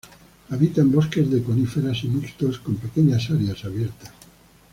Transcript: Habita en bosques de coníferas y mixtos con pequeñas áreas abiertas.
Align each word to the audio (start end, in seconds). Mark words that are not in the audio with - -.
Habita 0.49 0.81
en 0.81 0.91
bosques 0.91 1.29
de 1.29 1.43
coníferas 1.43 2.03
y 2.05 2.07
mixtos 2.07 2.57
con 2.59 2.73
pequeñas 2.77 3.29
áreas 3.29 3.63
abiertas. 3.65 4.11